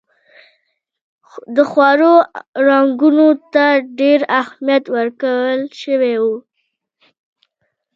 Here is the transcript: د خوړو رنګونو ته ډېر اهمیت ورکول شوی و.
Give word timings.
د 1.55 1.57
خوړو 1.69 2.13
رنګونو 2.67 3.27
ته 3.53 3.65
ډېر 3.99 4.19
اهمیت 4.41 4.83
ورکول 4.95 5.59
شوی 5.81 6.15
و. 6.23 6.25